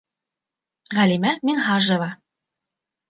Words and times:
Ғәлимә 0.99 1.35
Минһажева. 1.49 2.09